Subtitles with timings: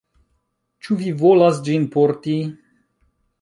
[0.87, 2.35] Ĉu vi volas ĝin porti?